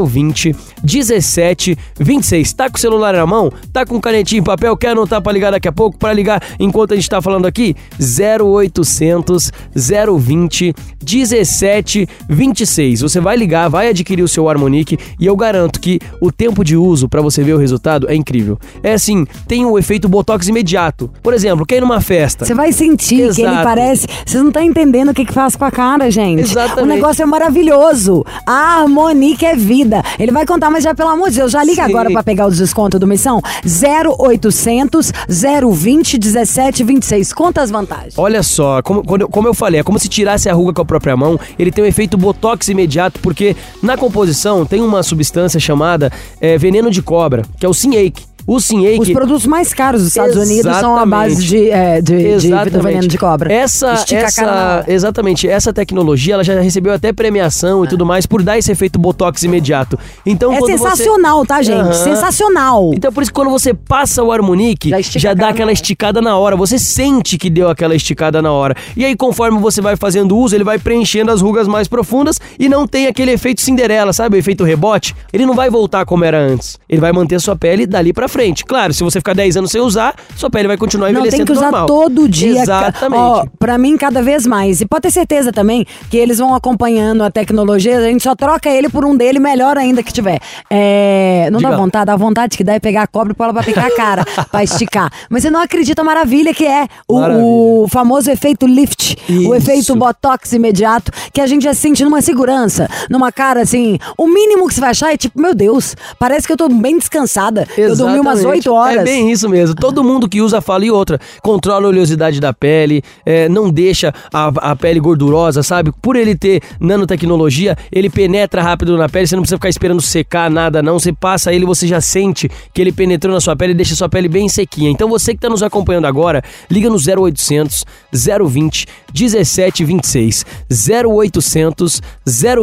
[0.06, 2.52] 020 1726.
[2.52, 3.50] Tá com o celular na mão?
[3.72, 4.76] Tá com canetinha e papel?
[4.76, 5.98] Quer anotar pra ligar daqui a pouco?
[5.98, 7.74] Pra ligar enquanto a gente tá falando aqui?
[7.98, 13.00] 0800 020 1726.
[13.00, 16.76] Você vai ligar, vai adquirir o seu Harmonique e eu garanto que o tempo de
[16.76, 18.58] uso pra você ver o resultado é incrível.
[18.82, 21.10] É assim, tem o efeito botox imediato.
[21.22, 22.44] Por exemplo, quem numa festa?
[22.44, 23.64] Você vai sentir que ele Exato.
[23.64, 24.06] parece.
[24.26, 26.42] Vocês não estão entendendo o que, que faz com a cara, gente.
[26.42, 26.82] Exatamente.
[26.82, 28.24] O negócio é maravilhoso.
[28.46, 30.02] A Harmonique é vida.
[30.18, 31.90] Ele vai contar, mas já, pelo amor de Deus, já liga Sim.
[31.90, 33.40] agora pra pegar os descontos do Missão.
[33.64, 37.33] 0800 020 1726.
[37.33, 38.14] Conta as vantagens.
[38.16, 40.83] Olha só, como, quando eu- como eu falei, é como se tirasse a ruga com
[40.83, 41.38] a própria mão.
[41.59, 46.90] Ele tem um efeito botox imediato, porque na composição tem uma substância chamada é, veneno
[46.90, 48.27] de cobra, que é o Sinhake.
[48.50, 49.00] O Sinhake.
[49.02, 51.11] Os produtos mais caros dos Estados Unidos são a Exatamente.
[51.11, 52.82] base de, é, de, de Exatamente.
[52.82, 53.52] veneno de cobra.
[53.52, 58.42] Essa, Estica essa, exatamente, essa tecnologia ela já recebeu até premiação e tudo mais por
[58.42, 59.98] dar esse efeito botox imediato.
[60.24, 61.78] Então, É quando você- sensacional, tá, gente?
[61.78, 61.92] Aham.
[61.92, 62.90] Sensacional.
[62.94, 66.34] Então por isso que quando você passa o Harmonique, Já já, dá aquela esticada na
[66.38, 66.56] hora.
[66.56, 68.74] Você sente que deu aquela esticada na hora.
[68.96, 72.66] E aí conforme você vai fazendo uso, ele vai preenchendo as rugas mais profundas e
[72.66, 74.37] não tem aquele efeito Cinderela, sabe?
[74.37, 75.14] O efeito rebote.
[75.34, 76.78] Ele não vai voltar como era antes.
[76.88, 78.38] Ele vai manter sua pele dali pra frente.
[78.64, 81.46] Claro, se você ficar 10 anos sem usar, sua pele vai continuar Não, envelhecendo tem
[81.46, 81.87] que usar normal.
[81.87, 82.62] todo dia.
[82.62, 83.20] Exatamente.
[83.20, 84.81] Ó, pra mim, cada vez mais.
[84.81, 88.68] E pode ter certeza também que eles vão acompanhando a tecnologia, a gente só troca
[88.70, 90.40] ele por um dele, melhor ainda que tiver.
[90.70, 93.44] É, não Diga dá vontade, dá vontade que dá é pegar a cobra e pôr
[93.44, 95.11] ela pra picar a cara, pra esticar.
[95.29, 99.55] Mas você não acredita a maravilha que é o, o famoso efeito lift, o Isso.
[99.55, 103.98] efeito botox imediato, que a gente já sente numa segurança, numa cara assim.
[104.16, 106.98] O mínimo que você vai achar é tipo, meu Deus, parece que eu tô bem
[106.98, 107.66] descansada.
[107.77, 108.68] Eu dormi umas Exatamente.
[108.68, 108.96] 8 horas.
[108.98, 109.74] É bem isso mesmo.
[109.74, 111.18] Todo mundo que usa fala e outra.
[111.42, 115.92] Controla a oleosidade da pele, é, não deixa a, a pele gordurosa, sabe?
[116.02, 120.50] Por ele ter nanotecnologia, ele penetra rápido na pele, você não precisa ficar esperando secar
[120.50, 120.98] nada, não.
[120.98, 124.08] Você passa ele, você já sente que ele penetrou na sua pele e deixa sua
[124.08, 124.90] pele bem sequinha.
[124.90, 130.44] Então você que tá nos acompanhando agora, liga no 0800 020 1726.
[130.70, 132.00] 0800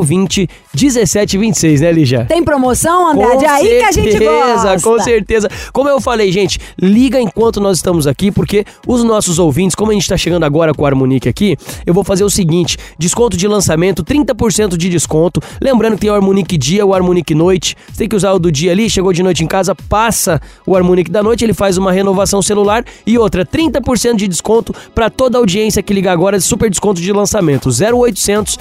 [0.03, 2.25] 020 1726, né, Lígia?
[2.25, 3.27] Tem promoção, André?
[3.27, 4.81] Com É aí que a gente certeza, gosta.
[4.81, 5.49] Com certeza.
[5.71, 9.93] Como eu falei, gente, liga enquanto nós estamos aqui, porque os nossos ouvintes, como a
[9.93, 13.47] gente tá chegando agora com a Harmonique aqui, eu vou fazer o seguinte: desconto de
[13.47, 15.41] lançamento, 30% de desconto.
[15.61, 17.75] Lembrando que tem o Harmonique dia, o Harmonique noite.
[17.87, 20.75] Você tem que usar o do dia ali, chegou de noite em casa, passa o
[20.75, 25.37] Harmonique da noite, ele faz uma renovação celular e outra, 30% de desconto para toda
[25.37, 27.69] a audiência que liga agora, super desconto de lançamento.
[27.69, 28.57] 0800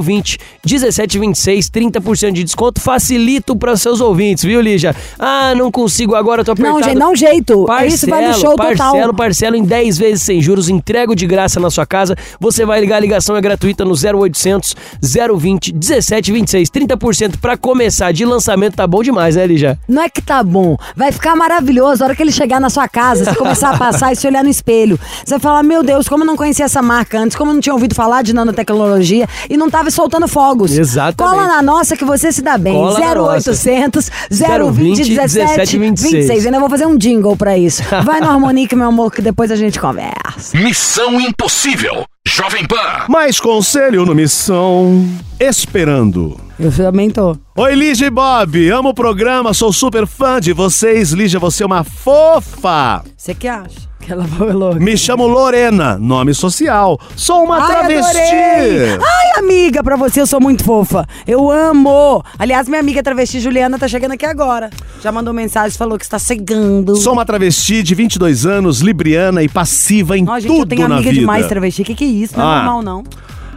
[0.00, 4.94] 020 1726, 30% de desconto, facilito para seus ouvintes, viu, Lígia?
[5.18, 6.78] Ah, não consigo agora, tô apertado.
[6.78, 7.64] Não, gente, não jeito.
[7.64, 9.14] Parcelo, Isso vai no show parcelo, total.
[9.14, 12.14] parcelo em 10 vezes sem juros, entrego de graça na sua casa.
[12.38, 18.24] Você vai ligar, a ligação é gratuita no 0800 020 1726, 30% para começar de
[18.24, 19.78] lançamento, tá bom demais, né, Lígia?
[19.88, 20.76] Não é que tá bom.
[20.96, 22.02] Vai ficar maravilhoso.
[22.02, 24.44] A hora que ele chegar na sua casa, você começar a passar e se olhar
[24.44, 24.98] no espelho.
[25.24, 27.60] Você vai falar, meu Deus, como eu não conhecia essa marca antes, como eu não
[27.60, 30.76] tinha ouvido falar de nanotecnologia e não tava soltando fogos.
[30.76, 31.16] Exatamente.
[31.16, 32.74] Cola na nossa que você se dá bem.
[32.74, 33.50] Cola na nossa.
[33.50, 36.09] 0800 020 17 26.
[36.16, 37.82] Ainda vou fazer um jingle pra isso.
[38.04, 40.56] Vai no Harmonique, meu amor, que depois a gente conversa.
[40.56, 42.04] Missão Impossível.
[42.26, 43.06] Jovem Pan.
[43.08, 45.04] Mais conselho no Missão
[45.38, 46.38] Esperando.
[46.58, 47.36] Eu também tô.
[47.56, 48.70] Oi, Lígia e Bob.
[48.70, 51.12] Amo o programa, sou super fã de vocês.
[51.12, 53.02] Lígia, você é uma fofa.
[53.16, 53.89] Você que acha?
[54.10, 54.74] Ela falou.
[54.74, 56.98] Me chamo Lorena, nome social.
[57.14, 58.18] Sou uma Ai, travesti.
[58.18, 58.88] adorei!
[59.00, 61.06] Ai, amiga, pra você eu sou muito fofa.
[61.26, 62.22] Eu amo.
[62.38, 64.70] Aliás, minha amiga travesti Juliana tá chegando aqui agora.
[65.02, 66.96] Já mandou mensagem, falou que está chegando.
[66.96, 70.88] Sou uma travesti de 22 anos, libriana e passiva em Ó, gente, tudo eu tenho
[70.88, 71.20] na amiga vida.
[71.20, 71.84] demais travesti.
[71.84, 72.36] Que que é isso?
[72.36, 72.56] Não é Ah.
[72.56, 73.04] normal, não.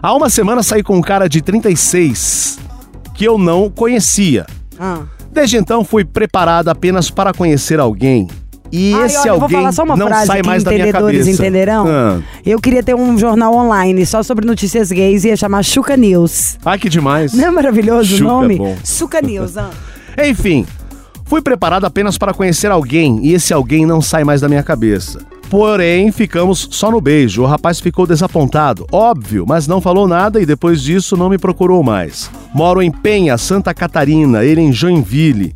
[0.01, 2.59] Há uma semana saí com um cara de 36
[3.15, 4.45] que eu não conhecia.
[4.79, 4.99] Ah.
[5.31, 8.27] Desde então fui preparado apenas para conhecer alguém.
[8.75, 10.91] E Ai, esse olha, alguém falar só uma não frase sai que mais da minha
[10.91, 11.29] cabeça.
[11.29, 11.85] entenderão.
[11.87, 12.19] Ah.
[12.43, 16.57] Eu queria ter um jornal online só sobre notícias gays e ia chamar Chuca News.
[16.65, 17.33] Ah, que demais.
[17.33, 18.55] Não é maravilhoso Chuca o nome?
[18.55, 18.75] é bom.
[18.83, 19.69] Chuca News, ah.
[20.25, 20.65] Enfim,
[21.23, 25.19] fui preparado apenas para conhecer alguém e esse alguém não sai mais da minha cabeça.
[25.51, 27.43] Porém, ficamos só no beijo.
[27.43, 31.83] O rapaz ficou desapontado, óbvio, mas não falou nada e depois disso não me procurou
[31.83, 32.27] mais.
[32.55, 35.53] Moro em Penha, Santa Catarina, ele em Joinville.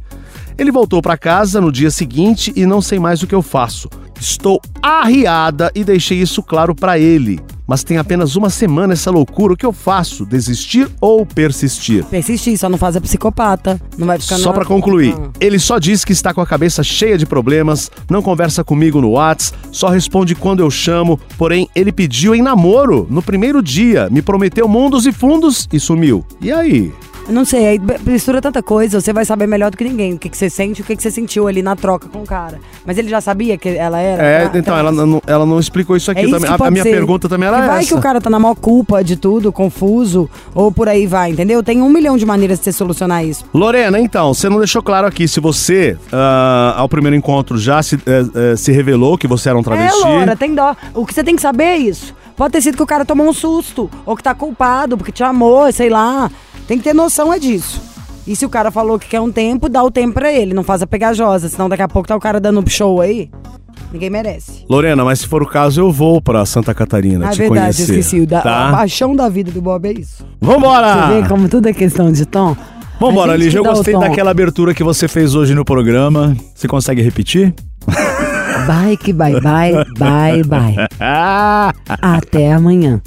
[0.57, 3.89] Ele voltou para casa no dia seguinte e não sei mais o que eu faço.
[4.19, 7.39] Estou arriada e deixei isso claro para ele.
[7.67, 9.53] Mas tem apenas uma semana essa loucura.
[9.53, 10.25] O que eu faço?
[10.25, 12.03] Desistir ou persistir?
[12.05, 13.79] Persistir, só não faz a psicopata.
[13.97, 15.29] Não vai ficar Só pra concluir, Ah.
[15.39, 19.11] ele só diz que está com a cabeça cheia de problemas, não conversa comigo no
[19.11, 24.21] Whats, só responde quando eu chamo, porém ele pediu em namoro no primeiro dia, me
[24.21, 26.25] prometeu mundos e fundos e sumiu.
[26.41, 26.93] E aí?
[27.29, 30.37] Não sei, mistura tanta coisa, você vai saber melhor do que ninguém o que, que
[30.37, 32.59] você sente e o que, que você sentiu ali na troca com o cara.
[32.85, 34.23] Mas ele já sabia que ela era?
[34.23, 34.79] É, tra- então trans?
[34.79, 36.91] ela não, ela não explicou isso aqui É isso A- A, minha ser.
[36.91, 37.87] pergunta também era Que vai essa.
[37.89, 41.61] que o cara tá na maior culpa de tudo, confuso, ou por aí vai, entendeu?
[41.61, 43.43] Tem um milhão de maneiras de você solucionar isso.
[43.53, 47.95] Lorena, então, você não deixou claro aqui se você, ah, ao primeiro encontro, já se,
[48.05, 49.99] eh, eh, se revelou que você era um travesti.
[50.01, 50.75] É, Laura, tem dó.
[50.93, 52.15] O que você tem que saber é isso.
[52.37, 55.23] Pode ter sido que o cara tomou um susto, ou que tá culpado, porque te
[55.23, 56.29] amou, sei lá.
[56.67, 57.81] Tem que ter noção é disso.
[58.27, 60.63] E se o cara falou que quer um tempo, dá o tempo pra ele, não
[60.63, 63.31] faz a pegajosa, senão daqui a pouco tá o cara dando um show aí.
[63.91, 64.65] Ninguém merece.
[64.69, 67.93] Lorena, mas se for o caso, eu vou pra Santa Catarina Na te verdade, conhecer.
[67.93, 68.25] eu esqueci.
[68.25, 68.69] Da, tá?
[68.69, 70.25] A paixão da vida do Bob é isso.
[70.39, 71.07] Vambora!
[71.07, 72.55] Você vê como tudo é questão de tom?
[72.99, 73.59] Vambora, Lígia.
[73.59, 76.35] Eu gostei daquela abertura que você fez hoje no programa.
[76.53, 77.55] Você consegue repetir?
[78.67, 80.75] Bye, que bye, bye, bye, bye.
[82.01, 83.01] Até amanhã.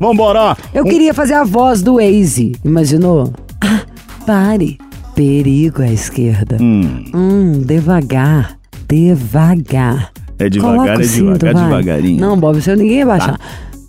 [0.00, 0.56] vambora, ó.
[0.74, 3.32] Eu queria fazer a voz do Waze, imaginou?
[3.62, 3.80] Ah,
[4.26, 4.78] pare.
[5.14, 6.58] Perigo à esquerda.
[6.60, 8.58] Hum, devagar.
[8.88, 10.10] Devagar.
[10.38, 11.82] É devagar, Coloca é cinto, devagar, vai.
[11.82, 12.20] devagarinho.
[12.20, 13.38] Não, Bob, você ninguém ia baixar.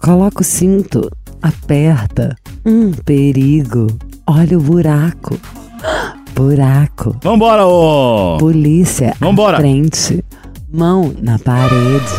[0.02, 1.10] Coloca o cinto.
[1.42, 2.36] Aperta.
[2.66, 3.88] Hum, perigo.
[4.26, 5.38] Olha o buraco.
[6.36, 7.16] Buraco.
[7.24, 8.38] Vambora, ô!
[8.40, 9.58] Polícia Vambora.
[9.58, 10.24] à frente.
[10.70, 12.14] Mão na parede.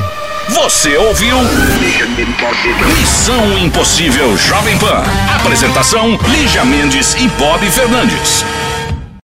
[0.49, 1.37] Você ouviu?
[2.99, 5.03] Missão Impossível Jovem Pan.
[5.37, 8.47] Apresentação: Lígia Mendes e Bob Fernandes.